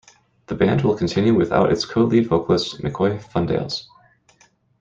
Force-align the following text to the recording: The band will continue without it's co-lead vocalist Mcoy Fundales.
The 0.47 0.55
band 0.55 0.81
will 0.81 0.97
continue 0.97 1.35
without 1.35 1.71
it's 1.71 1.85
co-lead 1.85 2.25
vocalist 2.27 2.79
Mcoy 2.81 3.21
Fundales. 3.21 3.85